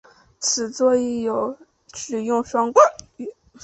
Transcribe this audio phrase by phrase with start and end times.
[0.39, 1.55] 此作亦有
[1.93, 2.83] 使用双关
[3.17, 3.31] 语。